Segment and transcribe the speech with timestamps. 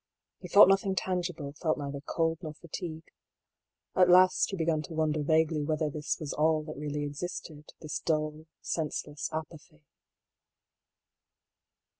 [0.39, 3.03] He thought nothing tangible, felt neither cold nor fatigue.
[3.95, 7.99] At last he began to wonder vaguely whether this was all that really existed— this
[7.99, 9.83] dull, senseless apathy.